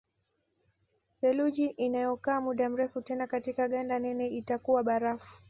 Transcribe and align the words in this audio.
Theluji 1.21 1.65
inayokaa 1.65 2.41
muda 2.41 2.69
mrefu 2.69 3.01
tena 3.01 3.27
katika 3.27 3.67
ganda 3.67 3.99
nene 3.99 4.27
itakuwa 4.27 4.83
barafu 4.83 5.33